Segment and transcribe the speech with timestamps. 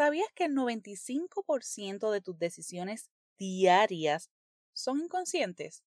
[0.00, 4.30] ¿Sabías que el 95% de tus decisiones diarias
[4.72, 5.84] son inconscientes?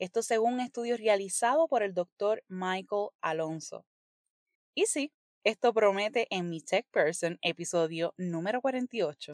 [0.00, 3.86] Esto según un estudio realizado por el doctor Michael Alonso.
[4.74, 5.12] Y sí,
[5.44, 9.30] esto promete en mi Tech Person, episodio número 48.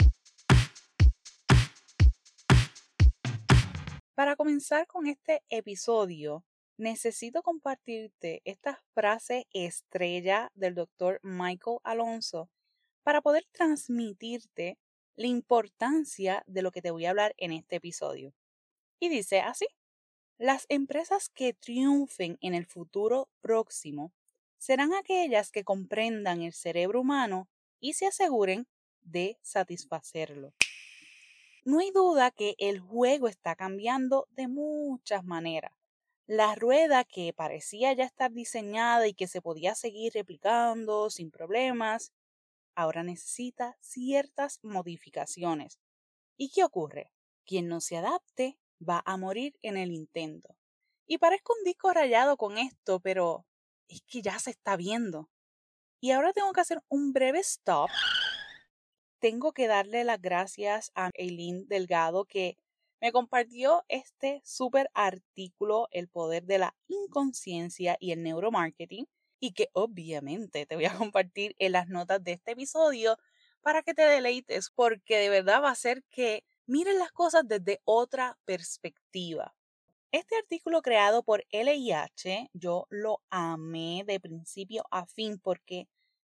[4.15, 6.45] Para comenzar con este episodio,
[6.77, 12.51] necesito compartirte esta frase estrella del doctor Michael Alonso
[13.09, 14.77] para poder transmitirte
[15.17, 18.35] la importancia de lo que te voy a hablar en este episodio.
[19.01, 19.67] Y dice así,
[20.37, 24.13] las empresas que triunfen en el futuro próximo
[24.59, 27.49] serán aquellas que comprendan el cerebro humano
[27.81, 28.67] y se aseguren
[29.01, 30.53] de satisfacerlo.
[31.65, 35.73] No hay duda que el juego está cambiando de muchas maneras.
[36.27, 42.13] La rueda que parecía ya estar diseñada y que se podía seguir replicando sin problemas,
[42.79, 45.81] ahora necesita ciertas modificaciones.
[46.37, 47.11] ¿Y qué ocurre?
[47.45, 50.57] Quien no se adapte va a morir en el intento.
[51.05, 53.45] Y parezco un disco rayado con esto, pero
[53.89, 55.29] es que ya se está viendo.
[56.01, 57.91] Y ahora tengo que hacer un breve stop.
[59.19, 62.57] Tengo que darle las gracias a Eileen Delgado que
[63.01, 69.09] me compartió este súper artículo, El poder de la inconsciencia y el neuromarketing,
[69.41, 73.19] y que obviamente te voy a compartir en las notas de este episodio
[73.63, 77.81] para que te deleites, porque de verdad va a ser que mires las cosas desde
[77.85, 79.55] otra perspectiva.
[80.11, 85.87] Este artículo creado por LIH, yo lo amé de principio a fin porque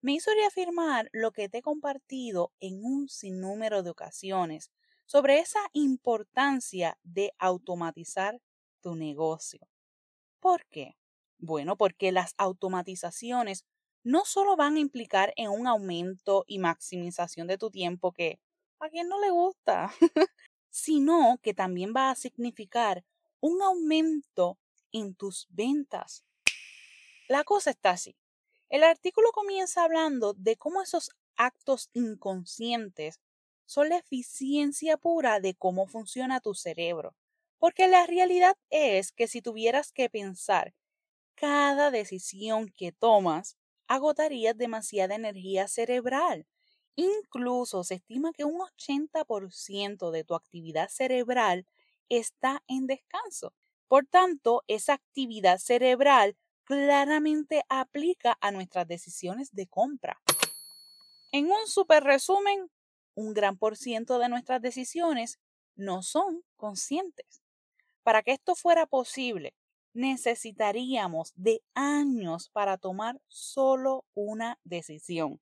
[0.01, 4.71] me hizo reafirmar lo que te he compartido en un sinnúmero de ocasiones
[5.05, 8.39] sobre esa importancia de automatizar
[8.81, 9.67] tu negocio.
[10.39, 10.98] ¿Por qué?
[11.39, 13.65] Bueno, porque las automatizaciones
[14.03, 18.39] no solo van a implicar en un aumento y maximización de tu tiempo que
[18.79, 19.91] a quien no le gusta,
[20.69, 23.03] sino que también va a significar
[23.39, 24.57] un aumento
[24.91, 26.23] en tus ventas.
[27.29, 28.17] La cosa está así.
[28.69, 33.19] El artículo comienza hablando de cómo esos actos inconscientes
[33.65, 37.15] son la eficiencia pura de cómo funciona tu cerebro.
[37.59, 40.73] Porque la realidad es que si tuvieras que pensar
[41.39, 43.57] cada decisión que tomas,
[43.87, 46.45] agotarías demasiada energía cerebral.
[46.95, 51.65] Incluso se estima que un 80% de tu actividad cerebral
[52.09, 53.53] está en descanso.
[53.87, 56.35] Por tanto, esa actividad cerebral
[56.65, 60.21] claramente aplica a nuestras decisiones de compra.
[61.31, 62.69] En un super resumen,
[63.15, 65.39] un gran por ciento de nuestras decisiones
[65.75, 67.41] no son conscientes.
[68.03, 69.55] Para que esto fuera posible,
[69.93, 75.39] necesitaríamos de años para tomar solo una decisión.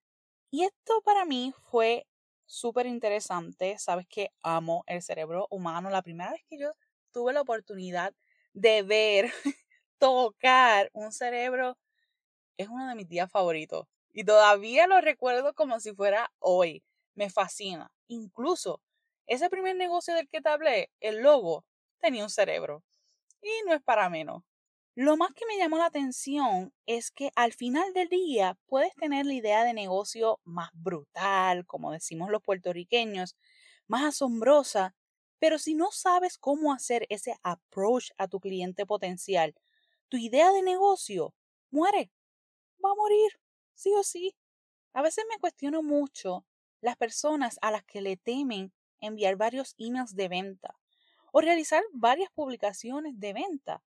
[0.51, 2.07] Y esto para mí fue
[2.45, 3.77] súper interesante.
[3.79, 5.89] Sabes que amo el cerebro humano.
[5.89, 6.71] La primera vez que yo
[7.11, 8.13] tuve la oportunidad
[8.53, 9.31] de ver,
[9.99, 11.77] tocar un cerebro,
[12.57, 13.87] es uno de mis días favoritos.
[14.13, 16.83] Y todavía lo recuerdo como si fuera hoy.
[17.15, 17.91] Me fascina.
[18.07, 18.81] Incluso
[19.27, 21.65] ese primer negocio del que te hablé, el logo,
[21.99, 22.83] tenía un cerebro.
[23.41, 24.43] Y no es para menos.
[24.95, 29.25] Lo más que me llamó la atención es que al final del día puedes tener
[29.27, 33.35] la idea de negocio más brutal, como decimos los puertorriqueños,
[33.87, 34.95] más asombrosa,
[35.39, 39.53] pero si no sabes cómo hacer ese approach a tu cliente potencial,
[40.09, 41.35] tu idea de negocio
[41.69, 42.11] muere,
[42.83, 43.39] va a morir,
[43.75, 44.35] sí o sí.
[44.93, 46.45] A veces me cuestiono mucho
[46.81, 50.75] las personas a las que le temen enviar varios emails de venta
[51.37, 53.83] o realizar varias publicaciones de venta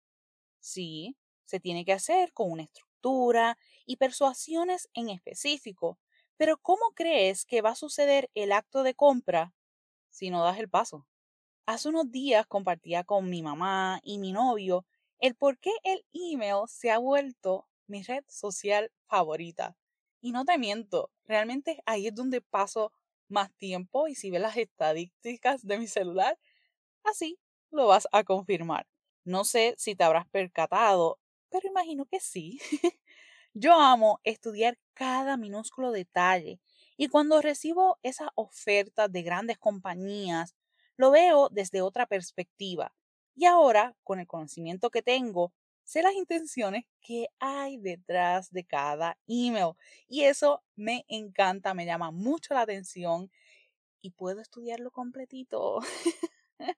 [0.59, 5.99] Sí, se tiene que hacer con una estructura y persuasiones en específico,
[6.37, 9.53] pero ¿cómo crees que va a suceder el acto de compra
[10.09, 11.07] si no das el paso?
[11.67, 14.85] Hace unos días compartía con mi mamá y mi novio
[15.19, 19.77] el por qué el email se ha vuelto mi red social favorita.
[20.21, 22.91] Y no te miento, realmente ahí es donde paso
[23.27, 26.37] más tiempo y si ves las estadísticas de mi celular,
[27.05, 27.39] así
[27.71, 28.87] lo vas a confirmar.
[29.23, 31.19] No sé si te habrás percatado,
[31.49, 32.59] pero imagino que sí.
[33.53, 36.59] Yo amo estudiar cada minúsculo detalle
[36.97, 40.55] y cuando recibo esas ofertas de grandes compañías,
[40.97, 42.93] lo veo desde otra perspectiva.
[43.35, 45.53] Y ahora, con el conocimiento que tengo,
[45.83, 49.73] sé las intenciones que hay detrás de cada email.
[50.07, 53.29] Y eso me encanta, me llama mucho la atención
[54.01, 55.79] y puedo estudiarlo completito.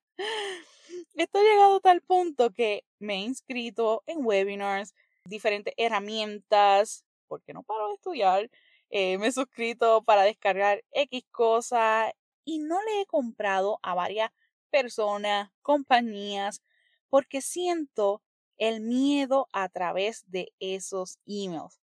[1.14, 4.94] Esto ha llegado a tal punto que me he inscrito en webinars,
[5.24, 8.50] diferentes herramientas, porque no paro de estudiar,
[8.90, 12.12] eh, me he suscrito para descargar X cosas
[12.44, 14.30] y no le he comprado a varias
[14.70, 16.62] personas, compañías,
[17.10, 18.22] porque siento
[18.56, 21.80] el miedo a través de esos emails.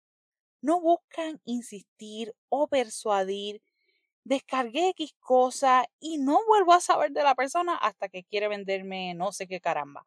[0.62, 3.62] No buscan insistir o persuadir.
[4.26, 9.14] Descargué X cosa y no vuelvo a saber de la persona hasta que quiere venderme
[9.16, 10.06] no sé qué caramba.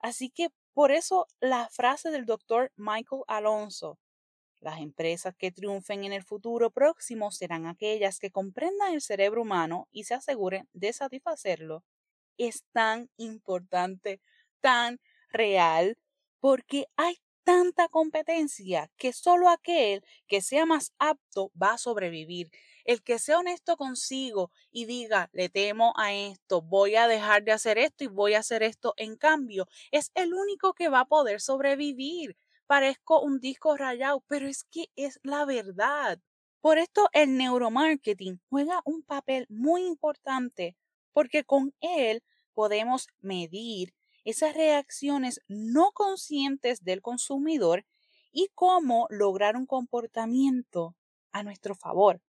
[0.00, 3.98] Así que por eso la frase del doctor Michael Alonso,
[4.60, 9.88] las empresas que triunfen en el futuro próximo serán aquellas que comprendan el cerebro humano
[9.92, 11.84] y se aseguren de satisfacerlo,
[12.38, 14.20] es tan importante,
[14.60, 15.00] tan
[15.30, 15.98] real,
[16.40, 22.50] porque hay tanta competencia que solo aquel que sea más apto va a sobrevivir.
[22.84, 27.52] El que sea honesto consigo y diga, le temo a esto, voy a dejar de
[27.52, 31.04] hacer esto y voy a hacer esto en cambio, es el único que va a
[31.06, 32.36] poder sobrevivir
[32.66, 36.18] parezco un disco rayado, pero es que es la verdad.
[36.60, 40.76] Por esto el neuromarketing juega un papel muy importante
[41.12, 42.22] porque con él
[42.54, 43.94] podemos medir
[44.24, 47.84] esas reacciones no conscientes del consumidor
[48.32, 50.96] y cómo lograr un comportamiento
[51.32, 52.22] a nuestro favor.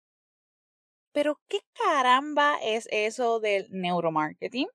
[1.14, 4.66] Pero, ¿qué caramba es eso del neuromarketing?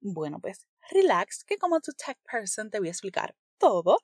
[0.00, 4.00] Bueno, pues relax, que como tu tech person te voy a explicar todo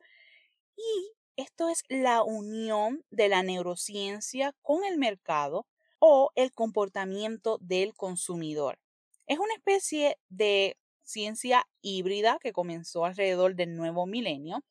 [0.76, 5.66] y esto es la unión de la neurociencia con el mercado
[5.98, 8.78] o el comportamiento del consumidor.
[9.26, 14.64] Es una especie de ciencia híbrida que comenzó alrededor del nuevo milenio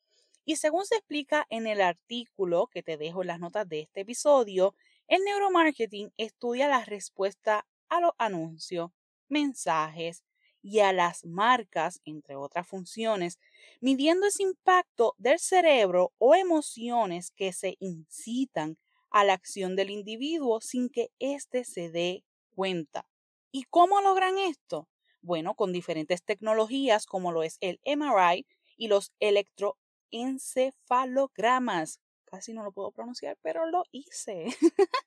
[0.45, 4.01] y según se explica en el artículo que te dejo en las notas de este
[4.01, 4.75] episodio,
[5.07, 8.91] el neuromarketing estudia la respuesta a los anuncios,
[9.29, 10.23] mensajes,
[10.61, 13.37] y a las marcas, entre otras funciones,
[13.81, 18.79] midiendo ese impacto del cerebro o emociones que se incitan
[19.11, 23.07] a la acción del individuo sin que éste se dé cuenta.
[23.51, 24.89] ¿Y cómo logran esto?
[25.21, 31.99] Bueno, con diferentes tecnologías como lo es el MRI y los electroencefalogramas.
[32.35, 34.47] Casi no lo puedo pronunciar, pero lo hice.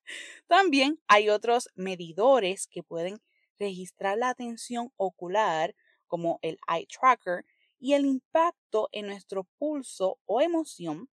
[0.46, 3.20] También hay otros medidores que pueden
[3.58, 5.74] registrar la atención ocular,
[6.06, 7.44] como el eye tracker,
[7.78, 11.10] y el impacto en nuestro pulso o emoción,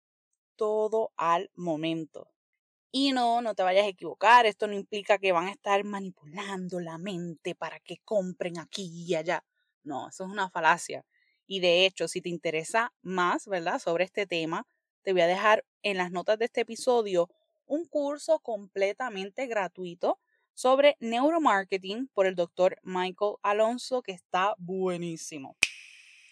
[0.56, 2.32] todo al momento.
[2.92, 6.80] Y no, no te vayas a equivocar, esto no implica que van a estar manipulando
[6.80, 9.46] la mente para que compren aquí y allá.
[9.84, 11.06] No, eso es una falacia.
[11.46, 14.66] Y de hecho, si te interesa más, ¿verdad?, sobre este tema,
[15.10, 17.32] te voy a dejar en las notas de este episodio
[17.66, 20.20] un curso completamente gratuito
[20.54, 25.58] sobre neuromarketing por el doctor Michael Alonso, que está buenísimo.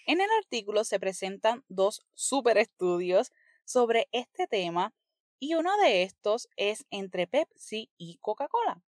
[0.06, 3.32] En el artículo se presentan dos super estudios
[3.66, 4.94] sobre este tema
[5.40, 8.84] y uno de estos es entre Pepsi y Coca-Cola.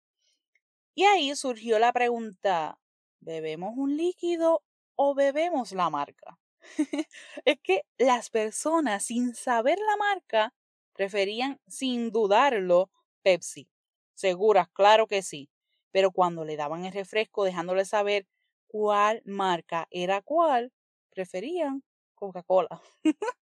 [0.94, 2.78] Y ahí surgió la pregunta,
[3.20, 4.62] ¿bebemos un líquido
[4.96, 6.38] o bebemos la marca?
[7.44, 10.54] es que las personas sin saber la marca
[10.92, 12.90] preferían sin dudarlo
[13.22, 13.68] Pepsi.
[14.14, 15.50] Seguras, claro que sí.
[15.92, 18.26] Pero cuando le daban el refresco dejándole saber
[18.66, 20.72] cuál marca era cuál,
[21.10, 21.82] preferían
[22.14, 22.80] Coca-Cola.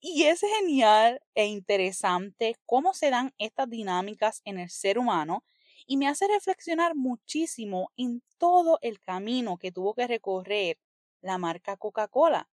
[0.00, 5.44] y es genial e interesante cómo se dan estas dinámicas en el ser humano
[5.86, 10.78] y me hace reflexionar muchísimo en todo el camino que tuvo que recorrer
[11.22, 12.48] la marca Coca-Cola.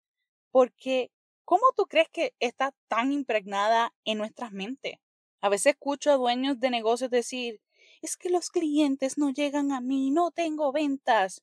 [0.51, 1.11] Porque,
[1.45, 4.97] ¿cómo tú crees que está tan impregnada en nuestras mentes?
[5.41, 7.61] A veces escucho a dueños de negocios decir,
[8.03, 11.43] es que los clientes no llegan a mí, no tengo ventas.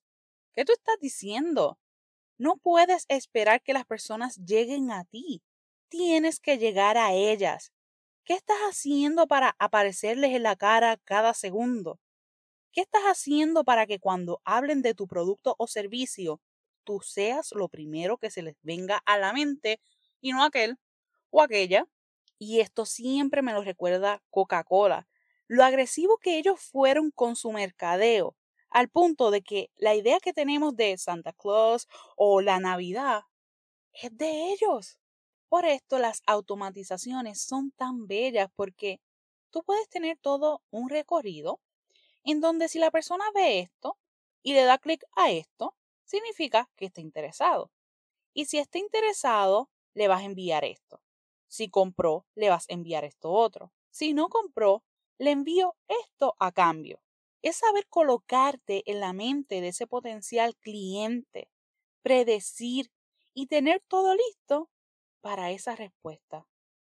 [0.54, 1.78] ¿Qué tú estás diciendo?
[2.38, 5.42] No puedes esperar que las personas lleguen a ti.
[5.90, 7.72] Tienes que llegar a ellas.
[8.26, 12.00] ¿Qué estás haciendo para aparecerles en la cara cada segundo?
[12.72, 16.42] ¿Qué estás haciendo para que cuando hablen de tu producto o servicio,
[16.88, 19.82] tú seas lo primero que se les venga a la mente
[20.22, 20.80] y no aquel
[21.32, 21.86] o aquella
[22.40, 25.10] y esto siempre me lo recuerda Coca-Cola,
[25.48, 28.38] lo agresivo que ellos fueron con su mercadeo,
[28.70, 33.24] al punto de que la idea que tenemos de Santa Claus o la Navidad
[33.92, 34.98] es de ellos.
[35.50, 39.02] Por esto las automatizaciones son tan bellas porque
[39.50, 41.60] tú puedes tener todo un recorrido
[42.24, 43.98] en donde si la persona ve esto
[44.44, 45.76] y le da clic a esto,
[46.08, 47.72] significa que está interesado.
[48.34, 51.02] Y si está interesado, le vas a enviar esto.
[51.48, 53.72] Si compró, le vas a enviar esto otro.
[53.92, 54.84] Si no compró,
[55.18, 57.02] le envío esto a cambio.
[57.42, 61.50] Es saber colocarte en la mente de ese potencial cliente,
[62.02, 62.92] predecir
[63.34, 64.70] y tener todo listo
[65.22, 66.48] para esa respuesta.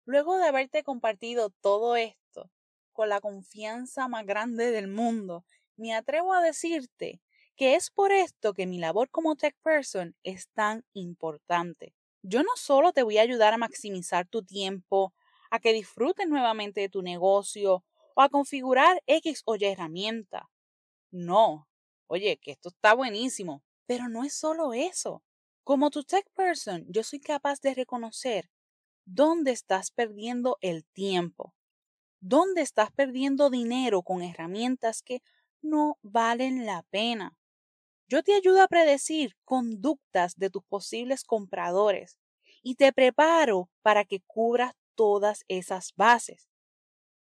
[0.05, 2.51] Luego de haberte compartido todo esto,
[2.91, 7.21] con la confianza más grande del mundo, me atrevo a decirte
[7.55, 11.93] que es por esto que mi labor como tech person es tan importante.
[12.23, 15.13] Yo no solo te voy a ayudar a maximizar tu tiempo,
[15.49, 17.83] a que disfrutes nuevamente de tu negocio
[18.15, 20.49] o a configurar X o Y herramienta.
[21.11, 21.67] No,
[22.07, 25.23] oye, que esto está buenísimo, pero no es solo eso.
[25.63, 28.49] Como tu tech person, yo soy capaz de reconocer
[29.05, 31.53] dónde estás perdiendo el tiempo,
[32.21, 35.21] dónde estás perdiendo dinero con herramientas que
[35.61, 37.37] no valen la pena.
[38.11, 42.17] Yo te ayudo a predecir conductas de tus posibles compradores
[42.61, 46.49] y te preparo para que cubras todas esas bases.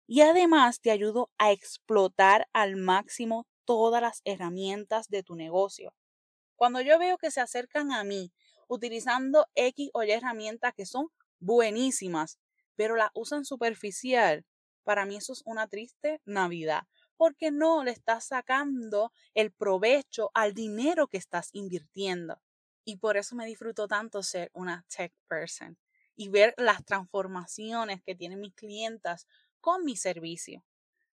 [0.05, 5.95] Y además te ayudo a explotar al máximo todas las herramientas de tu negocio.
[6.55, 8.31] Cuando yo veo que se acercan a mí
[8.67, 11.07] utilizando X o Y herramientas que son
[11.39, 12.37] buenísimas,
[12.75, 14.45] pero las usan superficial,
[14.83, 16.83] para mí eso es una triste Navidad,
[17.17, 22.41] porque no le estás sacando el provecho al dinero que estás invirtiendo.
[22.83, 25.77] Y por eso me disfruto tanto ser una tech person
[26.15, 29.27] y ver las transformaciones que tienen mis clientas
[29.59, 30.63] con mi servicio.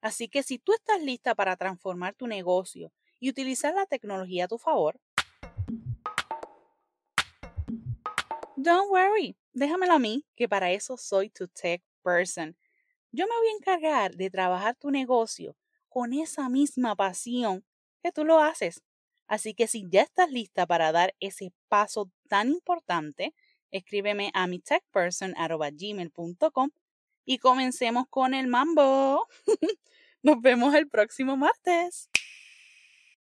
[0.01, 4.49] Así que si tú estás lista para transformar tu negocio y utilizar la tecnología a
[4.49, 5.01] tu favor,
[8.57, 12.57] don't worry, déjamelo a mí, que para eso soy tu tech person.
[13.13, 15.57] Yo me voy a encargar de trabajar tu negocio
[15.93, 17.65] con esa misma pasión
[18.03, 18.83] que tú lo haces.
[19.29, 23.35] Así que si ya estás lista para dar ese paso tan importante,
[23.71, 26.71] escríbeme a mi techperson.gmail.com
[27.27, 29.29] y comencemos con el mambo.
[30.23, 32.09] Nos vemos el próximo martes.